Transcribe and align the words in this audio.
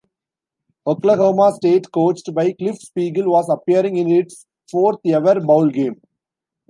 Oklahoma 0.87 1.51
State, 1.53 1.91
coached 1.91 2.33
by 2.33 2.53
Cliff 2.53 2.79
Speegle, 2.79 3.27
was 3.27 3.47
appearing 3.49 3.97
in 3.97 4.09
its 4.09 4.47
fourth 4.67 4.97
ever 5.05 5.39
bowl 5.39 5.69
game. 5.69 6.01